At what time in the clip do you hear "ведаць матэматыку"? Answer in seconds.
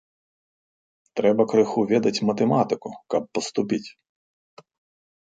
1.91-2.89